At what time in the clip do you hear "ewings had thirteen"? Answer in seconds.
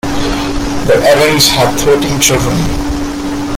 0.95-2.19